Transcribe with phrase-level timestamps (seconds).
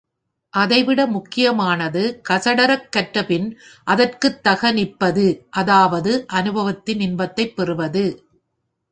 [0.53, 3.45] அதைவிட முக்கியமானது கசடறக் கற்றபின்
[3.87, 5.25] அதற்குத் தக நிற்பது
[5.49, 8.05] அதாவது அநுபவத்தில் இன்பத்தைப் பெறுவது.